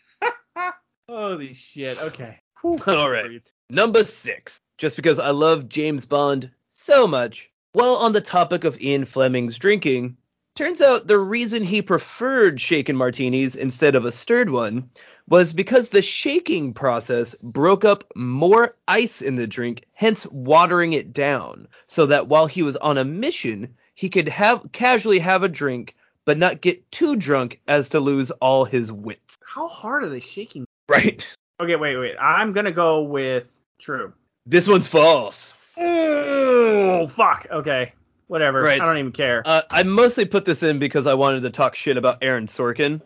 [1.07, 1.97] Holy shit.
[1.97, 2.39] Okay.
[2.87, 3.41] All right.
[3.69, 4.59] Number six.
[4.77, 7.52] Just because I love James Bond so much.
[7.73, 10.15] While on the topic of Ian Fleming's drinking,
[10.53, 14.91] turns out the reason he preferred shaken martinis instead of a stirred one
[15.27, 21.13] was because the shaking process broke up more ice in the drink, hence watering it
[21.13, 25.49] down, so that while he was on a mission, he could have casually have a
[25.49, 29.39] drink but not get too drunk as to lose all his wits.
[29.43, 30.65] How hard are they shaking?
[30.87, 31.27] Right.
[31.59, 32.15] Okay, wait, wait.
[32.21, 34.13] I'm gonna go with true.
[34.45, 35.55] This one's false.
[35.77, 37.47] Oh fuck.
[37.51, 37.93] Okay.
[38.27, 38.61] Whatever.
[38.61, 38.81] Right.
[38.81, 39.43] I don't even care.
[39.45, 43.01] Uh, I mostly put this in because I wanted to talk shit about Aaron Sorkin.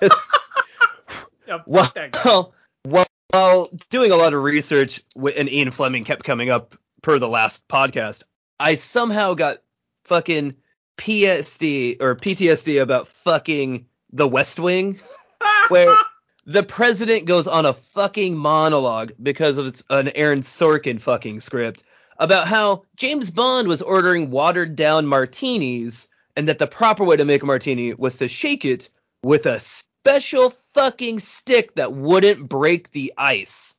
[1.50, 2.54] Yeah, Well,
[2.84, 7.28] while, while doing a lot of research, and Ian Fleming kept coming up per the
[7.28, 8.22] last podcast,
[8.60, 9.58] I somehow got
[10.04, 10.54] fucking
[10.96, 15.00] PSD or PTSD about fucking The West Wing,
[15.68, 15.92] where
[16.46, 21.84] the president goes on a fucking monologue because of it's an Aaron Sorkin fucking script
[22.18, 27.24] about how James Bond was ordering watered down martinis and that the proper way to
[27.24, 28.90] make a martini was to shake it
[29.22, 33.74] with a special fucking stick that wouldn't break the ice.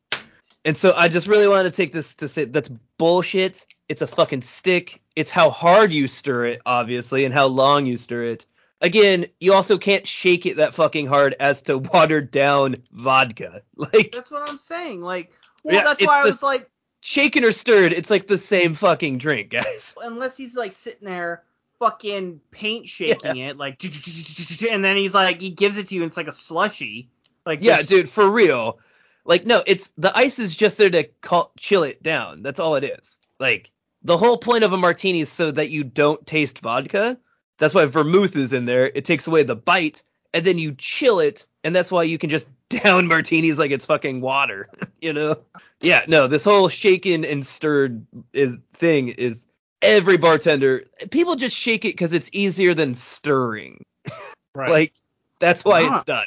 [0.63, 3.65] And so I just really wanted to take this to say that's bullshit.
[3.89, 5.01] It's a fucking stick.
[5.15, 8.45] It's how hard you stir it, obviously, and how long you stir it.
[8.81, 13.61] Again, you also can't shake it that fucking hard as to water down vodka.
[13.75, 15.01] Like That's what I'm saying.
[15.01, 15.31] Like,
[15.63, 16.69] well, Yeah, that's why I was like,
[17.01, 19.93] shaken or stirred, it's like the same fucking drink, guys.
[20.01, 21.43] unless he's like sitting there
[21.79, 23.83] fucking paint shaking it, like,
[24.71, 27.09] and then he's like, he gives it to you, and it's like a slushy.
[27.45, 28.79] Like, Yeah, this- dude, for real.
[29.25, 32.41] Like, no, it's the ice is just there to call, chill it down.
[32.41, 33.17] That's all it is.
[33.39, 33.71] Like,
[34.03, 37.19] the whole point of a martini is so that you don't taste vodka.
[37.61, 38.87] That's why vermouth is in there.
[38.87, 40.01] It takes away the bite,
[40.33, 43.85] and then you chill it, and that's why you can just down martinis like it's
[43.85, 44.67] fucking water.
[45.01, 45.37] you know?
[45.79, 49.45] Yeah, no, this whole shaken and stirred is thing is
[49.83, 50.85] every bartender.
[51.11, 53.83] People just shake it because it's easier than stirring.
[54.55, 54.71] right.
[54.71, 54.93] Like
[55.39, 55.95] that's why Ah.
[55.95, 56.25] it's done.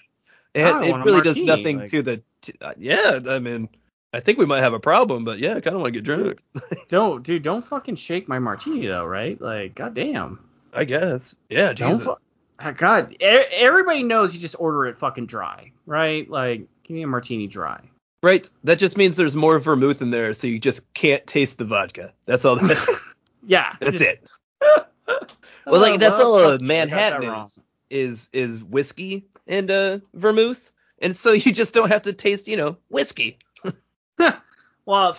[0.55, 2.23] It a really does nothing like- to the.
[2.43, 3.69] To, uh, yeah, I mean,
[4.13, 6.05] I think we might have a problem, but yeah, I kind of want to get
[6.05, 6.39] drunk.
[6.89, 9.41] don't, dude, don't fucking shake my martini though, right?
[9.41, 10.39] Like, goddamn.
[10.75, 11.37] I guess.
[11.49, 12.05] Yeah, Don't Jesus.
[12.05, 12.27] fu-
[12.61, 16.29] Ah, God, everybody knows you just order it fucking dry, right?
[16.31, 17.81] Like, give me a martini dry.
[18.23, 18.49] right.
[18.63, 22.13] That just means there's more vermouth in there, so you just can't taste the vodka.
[22.27, 22.57] That's all.
[22.57, 23.01] That,
[23.47, 23.75] Yeah.
[23.81, 24.29] that's just- it.
[25.67, 27.59] Well, like that's all well, a fuck you, I got Manhattan that is
[27.91, 32.57] is is whiskey and uh vermouth, and so you just don't have to taste, you
[32.59, 33.39] know, whiskey.
[34.87, 35.15] Well,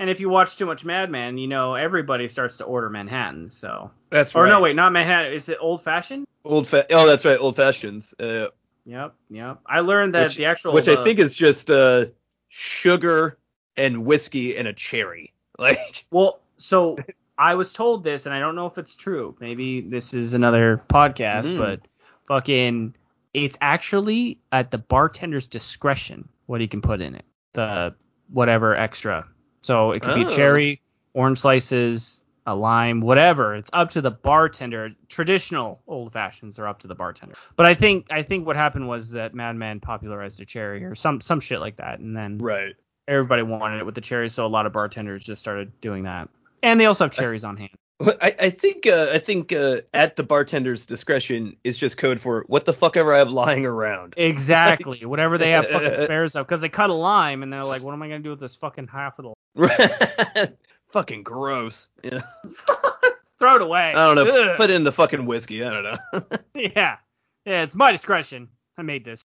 [0.00, 3.48] and if you watch too much Mad Men, you know everybody starts to order Manhattan.
[3.48, 5.32] So, That's or no, wait, not Manhattan.
[5.32, 6.26] Is it old fashioned?
[6.44, 8.12] old fa- Oh, that's right, old fashions.
[8.18, 8.46] Uh,
[8.86, 9.58] Yep, yep.
[9.66, 12.06] I learned that Which- the actual, which I uh, think is just uh
[12.48, 13.38] sugar
[13.76, 15.32] and whiskey and a cherry.
[15.58, 16.96] Like Well, so
[17.36, 19.36] I was told this, and I don't know if it's true.
[19.38, 21.58] Maybe this is another podcast, Mhm.
[21.58, 21.80] but
[22.26, 22.94] fucking
[23.34, 27.24] it's actually at the bartender's discretion what he can put in it.
[27.52, 27.94] The
[28.30, 29.26] whatever extra.
[29.62, 30.28] So it could be Oh.
[30.28, 30.80] cherry,
[31.14, 33.54] orange slices, a lime, whatever.
[33.54, 34.90] It's up to the bartender.
[35.08, 37.34] Traditional old fashions are up to the bartender.
[37.56, 40.94] But I think I think what happened was that Mad Men popularized a cherry or
[40.94, 42.74] some some shit like that, and then Right.
[43.08, 46.28] everybody wanted it with the cherry, so a lot of bartenders just started doing that.
[46.62, 47.70] And they also have cherries on hand.
[48.00, 52.44] I, I think uh, I think uh, at the bartender's discretion is just code for
[52.46, 54.14] what the fuck ever I have lying around.
[54.30, 55.04] Exactly.
[55.04, 57.92] Whatever they have fucking spares of, because they cut a lime and they're like, what
[57.92, 60.52] am I gonna do with this fucking half of the?
[60.92, 61.88] fucking gross.
[62.02, 62.22] You know?
[63.38, 63.92] Throw it away.
[63.94, 64.30] I don't know.
[64.30, 64.56] Ugh.
[64.56, 65.64] Put in the fucking whiskey.
[65.64, 66.22] I don't know.
[66.54, 66.96] Yeah.
[67.44, 68.48] Yeah, it's my discretion.
[68.78, 69.22] I made this.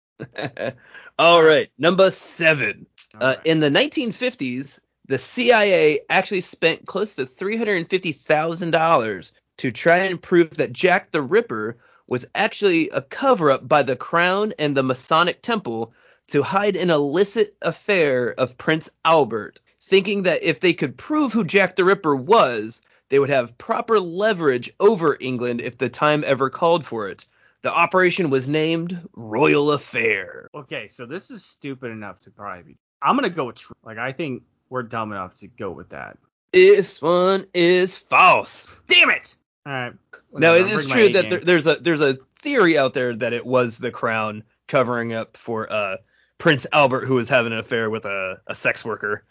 [1.20, 2.86] All right, number seven.
[3.14, 3.46] Uh, Alright.
[3.46, 10.74] In the 1950s, the CIA actually spent close to $350,000 to try and prove that
[10.74, 15.94] Jack the Ripper was actually a cover up by the Crown and the Masonic Temple
[16.28, 21.44] to hide an illicit affair of Prince Albert, thinking that if they could prove who
[21.44, 26.50] Jack the Ripper was, they would have proper leverage over England if the time ever
[26.50, 27.28] called for it.
[27.62, 30.50] The operation was named Royal Affair.
[30.54, 32.78] Okay, so this is stupid enough to probably be.
[33.02, 33.62] I'm gonna go with.
[33.84, 36.18] Like I think we're dumb enough to go with that.
[36.52, 38.68] This one is false.
[38.88, 39.36] Damn it!
[39.66, 39.94] All right.
[40.34, 43.34] Now Whatever, it is true that there, there's a there's a theory out there that
[43.34, 45.98] it was the crown covering up for uh,
[46.38, 49.24] Prince Albert who was having an affair with a, a sex worker.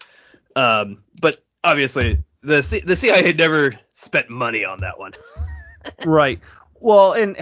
[0.56, 5.12] Um, but obviously the C- the CIA never spent money on that one.
[6.06, 6.40] right.
[6.80, 7.36] Well, and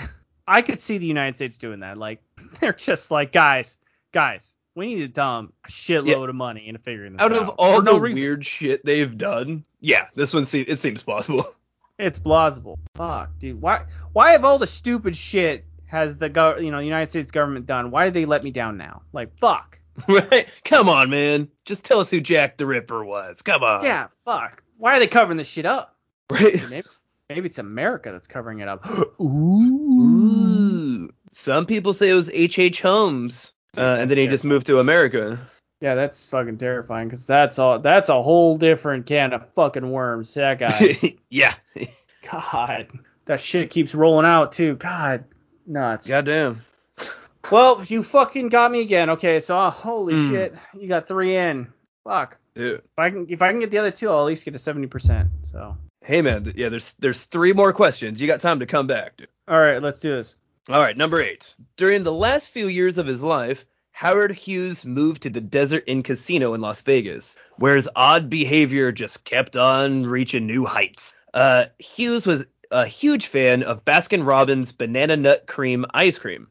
[0.47, 1.99] I could see the United States doing that.
[1.99, 2.23] Like
[2.61, 3.77] they're just like, guys,
[4.13, 6.29] guys, we need to dump a shitload Yeah.
[6.29, 7.43] of money into figuring this Out out.
[7.43, 8.23] of all for no the reason.
[8.23, 11.45] weird shit they've done, yeah, this one se- it seems plausible.
[11.99, 12.81] It's plausible.
[12.97, 13.61] Fuck, dude.
[13.61, 13.83] Why
[14.13, 17.67] why have all the stupid shit has the go you know the United States government
[17.67, 17.91] done?
[17.93, 19.03] Why did they let me down now?
[19.13, 19.79] Like fuck.
[20.09, 20.49] right?
[20.65, 21.49] Come on, man.
[21.65, 23.43] Just tell us who Jack the Ripper was.
[23.43, 23.85] Come on.
[23.85, 24.65] yeah, fuck.
[24.79, 25.95] Why are they covering this shit up?
[26.31, 26.69] Right.
[26.71, 26.89] Maybe
[27.29, 28.85] maybe it's America that's covering it up.
[29.21, 31.09] Ooh.
[31.31, 32.59] Some people say it was H.
[32.59, 32.81] H.
[32.83, 35.39] Holmes, uh, and then he just moved to America.
[35.81, 40.35] Yeah, that's fucking terrifying because that's all that's a whole different can of fucking worms.
[40.35, 40.97] That guy.
[41.31, 41.55] yeah.
[42.31, 42.87] God,
[43.25, 44.77] that shit keeps rolling out too.
[44.77, 45.25] God,
[45.67, 46.07] nuts.
[46.07, 46.65] Goddamn.
[47.51, 49.11] Well, you fucking got me again.
[49.11, 50.31] Okay, so uh, holy Mm.
[50.31, 51.67] shit, you got three in.
[52.05, 52.37] Fuck.
[52.55, 52.79] Dude.
[52.81, 54.59] If I can if I can get the other two, I'll at least get to
[54.59, 55.29] seventy percent.
[55.43, 55.77] So.
[56.05, 58.21] Hey man, yeah, there's there's three more questions.
[58.21, 59.29] You got time to come back, dude.
[59.49, 60.37] All right, let's do this.
[60.69, 61.55] All right, number eight.
[61.77, 66.03] During the last few years of his life, Howard Hughes moved to the Desert Inn
[66.03, 71.17] Casino in Las Vegas, where his odd behavior just kept on reaching new heights.
[71.35, 76.49] Uh, Hughes was a huge fan of Baskin Robbins banana nut cream ice cream,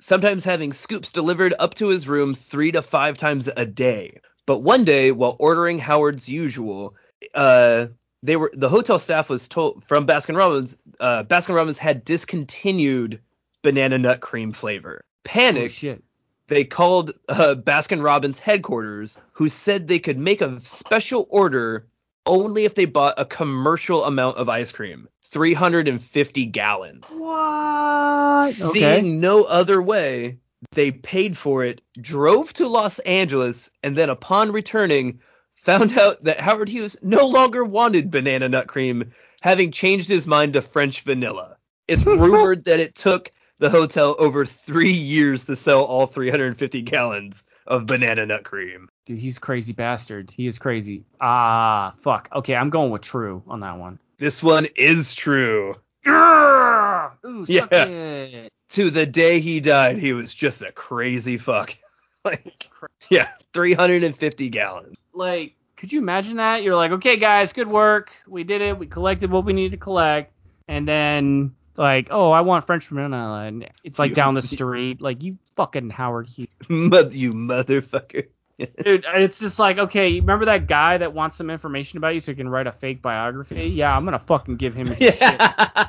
[0.00, 4.20] sometimes having scoops delivered up to his room three to five times a day.
[4.46, 6.94] But one day, while ordering Howard's usual,
[7.34, 7.88] uh,
[8.24, 13.20] they were the hotel staff was told from Baskin Robbins, uh, Baskin Robbins had discontinued
[13.62, 15.04] banana nut cream flavor.
[15.24, 16.02] Panic, shit.
[16.48, 21.86] they called uh, Baskin Robbins headquarters, who said they could make a special order
[22.24, 27.04] only if they bought a commercial amount of ice cream, 350 gallons.
[27.10, 28.52] What?
[28.52, 30.38] Seeing no other way,
[30.72, 35.20] they paid for it, drove to Los Angeles, and then upon returning,
[35.64, 40.52] found out that Howard Hughes no longer wanted banana nut cream, having changed his mind
[40.54, 41.56] to French vanilla.
[41.88, 47.42] It's rumored that it took the hotel over three years to sell all 350 gallons
[47.66, 48.88] of banana nut cream.
[49.06, 50.30] Dude, he's a crazy bastard.
[50.30, 51.04] He is crazy.
[51.20, 52.28] Ah, fuck.
[52.34, 53.98] Okay, I'm going with true on that one.
[54.18, 55.76] This one is true.
[56.06, 57.84] Ooh, suck Yeah.
[57.86, 58.52] it.
[58.70, 61.76] To the day he died, he was just a crazy fuck.
[62.24, 62.68] like,
[63.08, 64.96] yeah, 350 gallons.
[65.14, 66.62] Like, could you imagine that?
[66.62, 68.10] You're like, okay, guys, good work.
[68.26, 68.78] We did it.
[68.78, 70.32] We collected what we needed to collect.
[70.68, 73.42] And then, like, oh, I want French vanilla.
[73.44, 75.00] And it's like You- down the street.
[75.00, 76.48] Like, you fucking Howard Hughes.
[76.68, 78.28] You motherfucker.
[78.84, 82.20] Dude, it's just like, okay, you remember that guy that wants some information about you
[82.20, 83.64] so he can write a fake biography?
[83.68, 85.20] Yeah, I'm gonna fucking give him his shit.
[85.20, 85.86] Yeah.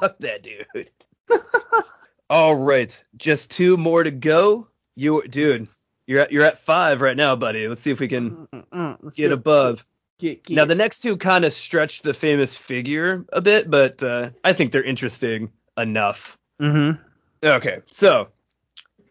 [0.00, 0.90] Fuck that dude.
[2.30, 4.68] All right, just two more to go.
[4.96, 5.68] You, dude,
[6.06, 7.68] you're at you're at five right now, buddy.
[7.68, 8.46] Let's see if we can
[9.16, 9.84] get above.
[10.18, 10.54] Get, get.
[10.56, 14.52] Now the next two kind of stretch the famous figure a bit, but uh, I
[14.52, 16.36] think they're interesting enough.
[16.60, 17.00] Mm-hmm.
[17.44, 18.28] Okay, so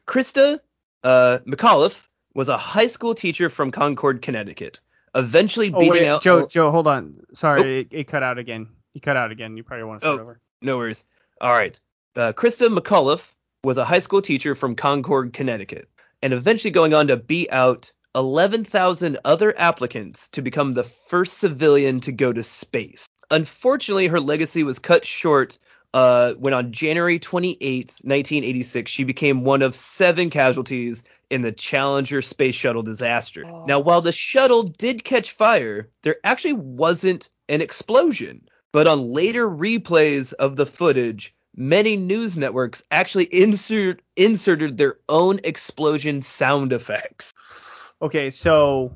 [0.07, 0.59] Christa
[1.03, 1.95] uh, McAuliffe
[2.33, 4.79] was a high school teacher from Concord, Connecticut.
[5.15, 7.15] Eventually Oh, beating wait, out Joe, Joe, hold on.
[7.33, 7.79] Sorry, Oh.
[7.81, 8.69] it, it cut out again.
[8.93, 9.57] You cut out again.
[9.57, 10.23] You probably want to start Oh.
[10.23, 10.39] over.
[10.61, 11.03] No worries.
[11.41, 11.77] All right.
[12.15, 13.23] uh, Christa McAuliffe
[13.65, 15.89] was a high school teacher from Concord, Connecticut,
[16.21, 22.01] and eventually going on to beat out 11,000 other applicants to become the first civilian
[22.01, 23.07] to go to space.
[23.29, 25.57] Unfortunately, her legacy was cut short
[25.93, 27.59] uh, when on January 28,
[28.03, 33.43] 1986, she became one of seven casualties in the Challenger space shuttle disaster.
[33.45, 33.65] Oh.
[33.65, 38.47] Now, while the shuttle did catch fire, there actually wasn't an explosion.
[38.71, 45.39] But on later replays of the footage, many news networks actually insert, inserted their own
[45.43, 47.93] explosion sound effects.
[48.01, 48.95] Okay, so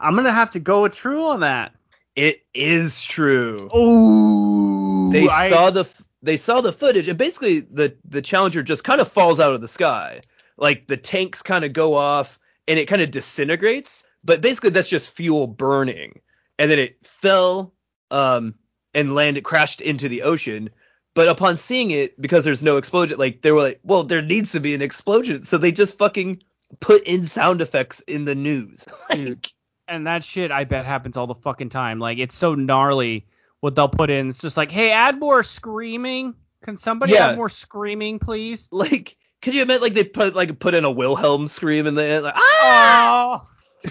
[0.00, 1.74] I'm gonna have to go with true on that.
[2.16, 3.68] It is true.
[3.72, 5.88] Oh, they saw the
[6.22, 9.60] they saw the footage and basically the the challenger just kind of falls out of
[9.60, 10.20] the sky
[10.56, 14.88] like the tanks kind of go off and it kind of disintegrates but basically that's
[14.88, 16.20] just fuel burning
[16.58, 17.72] and then it fell
[18.10, 18.54] um
[18.94, 20.70] and landed crashed into the ocean
[21.20, 24.52] but upon seeing it because there's no explosion like they were like well there needs
[24.52, 26.42] to be an explosion so they just fucking
[26.80, 29.46] put in sound effects in the news Dude,
[29.86, 31.98] and that shit I bet happens all the fucking time.
[31.98, 33.26] Like it's so gnarly
[33.60, 34.30] what they'll put in.
[34.30, 36.32] It's just like, hey, add more screaming.
[36.62, 37.26] Can somebody Yeah.
[37.32, 38.66] add more screaming, please?
[38.72, 42.04] like could you imagine like they put like put in a wilhelm scream in the
[42.04, 43.44] end like ah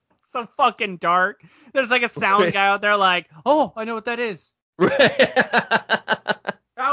[0.22, 1.42] so fucking dark.
[1.74, 2.54] There's like a sound Right.
[2.54, 4.54] guy out there, like, oh, I know what that is.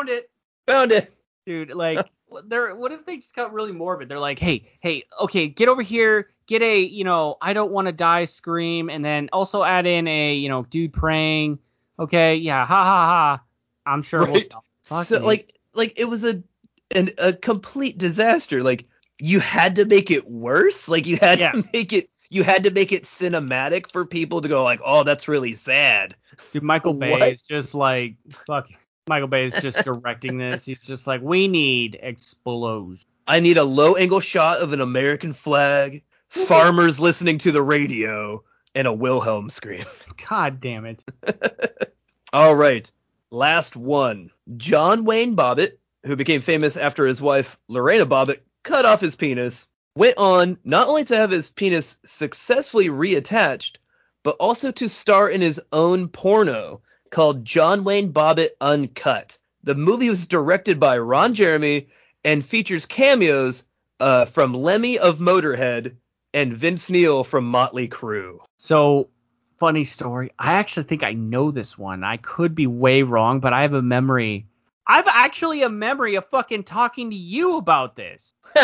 [0.03, 0.29] Found it,
[0.67, 1.13] Found it.
[1.45, 1.71] dude.
[1.71, 2.05] Like,
[2.47, 4.09] they're what if they just got really morbid?
[4.09, 7.87] They're like, hey, hey, okay, get over here, get a, you know, I don't want
[7.87, 11.59] to die scream, and then also add in a, you know, dude praying.
[11.99, 13.41] Okay, yeah, ha ha ha.
[13.85, 14.51] I'm sure we'll Right.
[14.51, 14.65] sell.
[14.81, 16.43] So Fucking like like it was a
[16.91, 18.61] an, a complete disaster.
[18.63, 18.85] Like
[19.21, 20.87] you had to make it worse.
[20.89, 21.51] Like you had Yeah.
[21.53, 25.03] to make it you had to make it cinematic for people to go like, "Oh,
[25.03, 26.15] that's really sad."
[26.51, 27.33] Dude, Michael Bay What?
[27.33, 28.15] is just like
[28.47, 28.67] fuck.
[29.07, 30.65] Michael Bay is just directing this.
[30.65, 33.05] He's just like, we need explosions.
[33.27, 38.43] I need a low angle shot of an American flag, farmers listening to the radio,
[38.75, 39.85] and a Wilhelm scream.
[40.29, 41.03] God damn it.
[42.33, 42.89] All right.
[43.29, 44.29] Last one.
[44.57, 49.67] John Wayne Bobbitt, who became famous after his wife Lorena Bobbitt cut off his penis,
[49.95, 53.77] went on not only to have his penis successfully reattached,
[54.23, 56.81] but also to star in his own porno
[57.13, 59.37] called John Wayne Bobbitt Uncut.
[59.63, 61.87] The movie was directed by Ron Jeremy
[62.25, 63.63] and features cameos
[63.99, 65.95] uh, from Lemmy of Motorhead
[66.33, 68.39] and Vince Neil from Motley Crue.
[68.57, 69.09] So,
[69.59, 70.31] funny story.
[70.39, 72.03] I actually think I know this one.
[72.03, 74.47] I could be way wrong, but I have a memory.
[74.85, 78.33] I've actually a memory of fucking talking to you about this.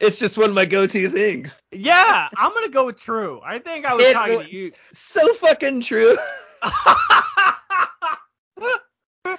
[0.00, 1.54] it's just one of my go-to things.
[1.72, 3.40] Yeah, I'm gonna go with true.
[3.44, 4.72] I think I was It talking to you.
[4.94, 6.16] So fucking true.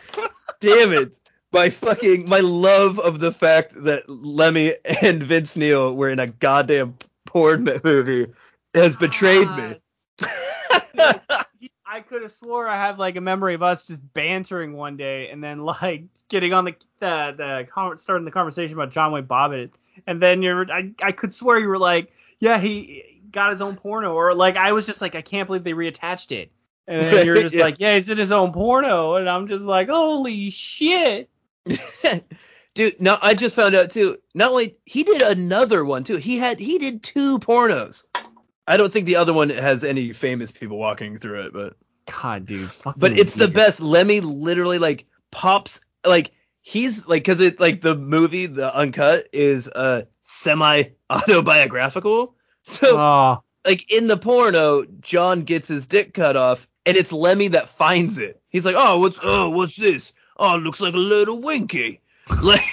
[0.59, 1.19] Damn it.
[1.53, 6.27] My fucking my love of the fact that Lemmy and Vince Neil were in a
[6.27, 8.27] goddamn porn movie
[8.73, 9.75] has betrayed me.
[11.91, 15.29] I could have swore I have like a memory of us just bantering one day
[15.29, 19.25] and then like getting on the the, the con- starting the conversation about John Wayne
[19.25, 19.71] Bobbitt,
[20.07, 23.75] and then you're I I could swear you were like, yeah, he got his own
[23.75, 26.49] porno, or like I was just like, I can't believe they reattached it,
[26.87, 27.63] and then you're just Yeah.
[27.63, 31.29] like, yeah, he's in his own porno, and I'm just like, holy shit.
[32.73, 34.17] Dude, no, I just found out too.
[34.33, 36.15] Not only he did another one too.
[36.17, 38.03] He had he did two pornos.
[38.67, 41.73] I don't think the other one has any famous people walking through it, but
[42.21, 43.53] God, dude, fucking but it's the weird.
[43.53, 43.81] best.
[43.81, 49.67] Lemmy literally like pops like he's like because it like the movie the uncut is
[49.67, 52.35] uh semi autobiographical.
[52.63, 57.49] So Oh, like in the porno, John gets his dick cut off, and it's Lemmy
[57.49, 58.41] that finds it.
[58.49, 60.13] He's like, oh, what's oh, what's this?
[60.37, 62.01] Oh, it looks like a little winky.
[62.41, 62.63] Like,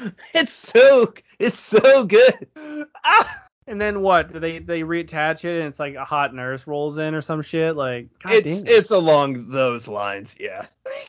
[0.34, 2.48] it's so it's so good.
[3.66, 4.32] and then what?
[4.32, 7.42] Do they they reattach it and it's like a hot nurse rolls in or some
[7.42, 7.76] shit?
[7.76, 8.74] Like, God it's damn.
[8.74, 10.34] it's along those lines.
[10.40, 10.66] Yeah,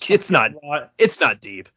[0.07, 0.51] it's not
[0.97, 1.69] it's not deep.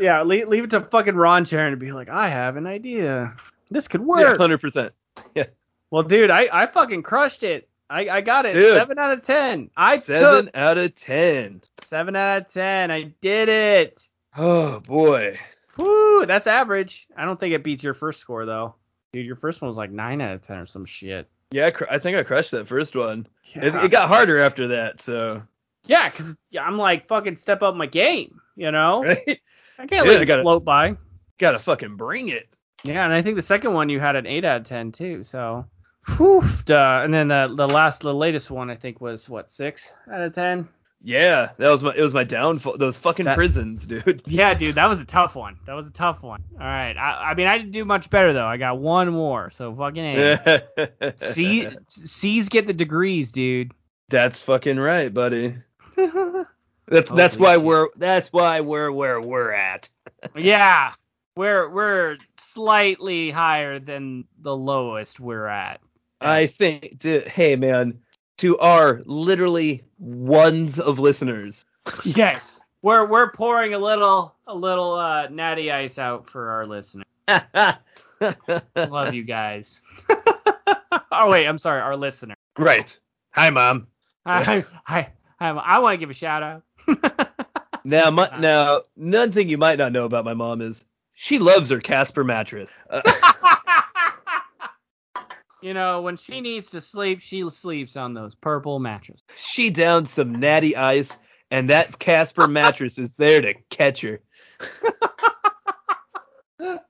[0.00, 3.34] Yeah, leave, leave it to fucking Ron Sharon to be like, I have an idea.
[3.70, 4.20] This could work.
[4.20, 4.40] Yeah, work.
[4.40, 4.94] hundred percent.
[5.34, 5.46] Yeah.
[5.90, 7.68] well, dude, I, I fucking crushed it.
[7.90, 8.54] I, I got it.
[8.54, 8.74] Dude.
[8.76, 9.70] Seven out of ten.
[9.76, 11.62] I Seven took out of ten.
[11.82, 12.90] seven out of ten.
[12.90, 14.08] I did it.
[14.36, 15.38] Oh boy.
[15.78, 17.06] Woo, that's average.
[17.16, 18.74] I don't think it beats your first score though.
[19.12, 21.28] Dude, your first one was like nine out of ten or some shit.
[21.50, 23.28] Yeah, I, think I crushed that first one.
[23.54, 25.00] It, Yeah, it got harder after that.
[25.00, 25.42] So
[25.86, 28.40] yeah, cause I'm like fucking step up my game.
[28.56, 29.40] You know, right,
[29.78, 30.96] I can't Yeah, let it gotta- float by.
[31.38, 32.56] gotta fucking bring it.
[32.82, 35.22] Yeah, and I think the second one you had an eight out of ten too.
[35.22, 35.66] So,
[36.16, 37.00] whew, duh.
[37.04, 40.34] and then the the last, the latest one I think was what six out of
[40.34, 40.68] ten.
[41.06, 42.78] Yeah, that was my it was my downfall.
[42.78, 44.22] Those fucking That- prisons, dude.
[44.26, 45.58] Yeah, dude, that was a tough one.
[45.66, 46.42] That was a tough one.
[46.54, 46.96] All right.
[46.96, 48.46] I, I mean, I didn't do much better though.
[48.46, 49.50] I got one more.
[49.50, 51.12] So fucking a.
[51.16, 53.72] C C's get the degrees, dude.
[54.08, 55.56] That's fucking right, buddy.
[56.86, 57.62] That's that's why shit.
[57.62, 59.88] we're that's why we're where we're at.
[60.36, 60.92] yeah,
[61.34, 65.80] we're we're slightly higher than the lowest we're at.
[66.24, 67.98] I think, dude, hey man,
[68.38, 71.64] to our literally ones of listeners.
[72.04, 77.04] Yes, we're we're pouring a little a little uh, natty ice out for our listeners.
[78.76, 79.80] Love you guys.
[81.12, 82.34] oh wait, I'm sorry, our listener.
[82.58, 82.98] right.
[83.32, 83.88] Hi, mom.
[84.26, 85.08] Hi I
[85.40, 86.62] I, I want to give a shout out.
[87.86, 88.38] Now, my, Uh.
[88.40, 92.24] now, one thing you might not know about my mom is she loves her Casper
[92.24, 92.70] mattress.
[92.88, 93.02] Uh,
[95.64, 99.24] you know, when she needs to sleep, she sleeps on those purple mattresses.
[99.34, 101.16] she downed some natty ice,
[101.50, 104.20] and that Casper mattress is there to catch her.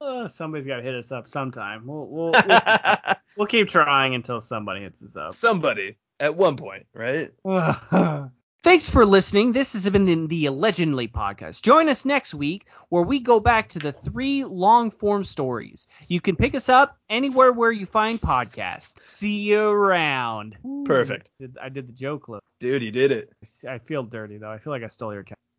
[0.00, 1.86] Uh, somebody's got to hit us up sometime.
[1.86, 2.60] We'll we'll, we'll,
[3.36, 5.32] we'll keep trying until somebody hits us up.
[5.32, 7.30] Somebody at one point, right?
[8.62, 9.50] Thanks for listening.
[9.50, 11.62] This has been the, the Allegedly podcast.
[11.62, 15.88] Join us next week where we go back to the three long form stories.
[16.06, 18.94] You can pick us up anywhere where you find podcasts.
[19.08, 20.56] See you around.
[20.84, 21.28] Perfect.
[21.40, 22.38] Did- I did the joke, Lou.
[22.60, 23.32] Dude, you did it.
[23.68, 24.52] I feel dirty though.
[24.52, 25.36] I feel like I stole your cat.